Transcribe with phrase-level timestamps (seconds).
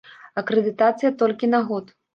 [0.41, 1.99] Акрэдытацыя толькі на год.